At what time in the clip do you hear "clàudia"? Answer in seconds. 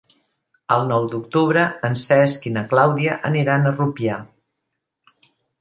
2.73-3.19